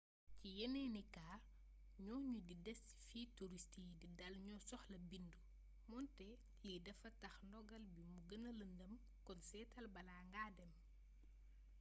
[0.39, 1.35] ci yeneeni kaa
[2.05, 5.39] ñooñu di dés ci fi turist yi di dal ñoo soxla bindu
[5.89, 6.27] moonte
[6.65, 8.93] lii dafa tax ndogal bii mu gëna lëndëm
[9.25, 10.71] kon seetal bala ngaa dem